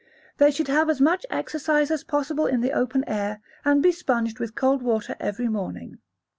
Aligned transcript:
They 0.37 0.49
should 0.49 0.67
have 0.67 0.89
as 0.89 0.99
much 0.99 1.27
exercise 1.29 1.91
as 1.91 2.03
possible 2.03 2.47
in 2.47 2.61
the 2.61 2.71
open 2.71 3.03
air, 3.05 3.39
and 3.63 3.83
be 3.83 3.91
sponged 3.91 4.39
with 4.39 4.55
cold 4.55 4.81
water 4.81 5.15
every 5.19 5.47
morning. 5.47 5.99